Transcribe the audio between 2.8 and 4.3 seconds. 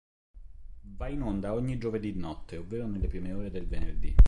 nelle prime ore del venerdì.